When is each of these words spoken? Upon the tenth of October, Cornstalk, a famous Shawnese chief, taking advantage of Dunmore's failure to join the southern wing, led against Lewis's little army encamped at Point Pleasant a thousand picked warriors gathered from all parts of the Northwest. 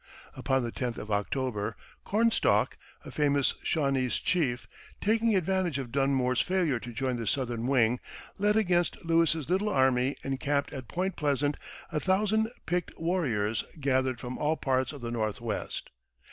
Upon 0.35 0.63
the 0.63 0.71
tenth 0.71 0.97
of 0.97 1.11
October, 1.11 1.75
Cornstalk, 2.03 2.75
a 3.05 3.11
famous 3.11 3.53
Shawnese 3.63 4.17
chief, 4.19 4.67
taking 4.99 5.35
advantage 5.35 5.77
of 5.77 5.91
Dunmore's 5.91 6.41
failure 6.41 6.79
to 6.79 6.91
join 6.91 7.17
the 7.17 7.27
southern 7.27 7.67
wing, 7.67 7.99
led 8.39 8.55
against 8.55 8.97
Lewis's 9.05 9.47
little 9.47 9.69
army 9.69 10.15
encamped 10.23 10.73
at 10.73 10.87
Point 10.87 11.15
Pleasant 11.17 11.55
a 11.91 11.99
thousand 11.99 12.49
picked 12.65 12.97
warriors 12.97 13.63
gathered 13.79 14.19
from 14.19 14.39
all 14.39 14.57
parts 14.57 14.91
of 14.91 15.01
the 15.01 15.11
Northwest. 15.11 15.91